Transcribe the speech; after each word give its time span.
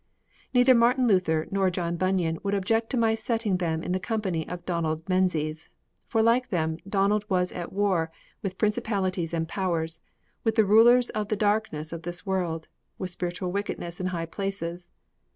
Neither 0.51 0.73
Martin 0.73 1.07
Luther 1.07 1.45
nor 1.51 1.69
John 1.69 1.95
Bunyan 1.95 2.39
would 2.41 2.55
object 2.55 2.89
to 2.89 2.97
my 2.97 3.13
setting 3.13 3.57
them 3.57 3.83
in 3.83 3.91
the 3.91 3.99
company 3.99 4.47
of 4.47 4.65
Donald 4.65 5.07
Menzies. 5.07 5.69
For, 6.07 6.23
like 6.23 6.49
them, 6.49 6.79
Donald 6.89 7.23
was 7.29 7.51
at 7.51 7.71
war 7.71 8.11
with 8.41 8.57
principalities 8.57 9.31
and 9.31 9.47
powers, 9.47 10.01
with 10.43 10.55
the 10.55 10.65
rulers 10.65 11.11
of 11.11 11.27
the 11.27 11.35
darkness 11.35 11.93
of 11.93 12.01
this 12.01 12.25
world, 12.25 12.67
with 12.97 13.11
spiritual 13.11 13.51
wickedness 13.51 13.99
in 14.01 14.07
high 14.07 14.25
places. 14.25 14.89